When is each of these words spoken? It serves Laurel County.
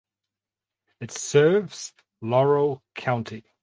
It 0.99 1.11
serves 1.11 1.93
Laurel 2.23 2.81
County. 2.95 3.45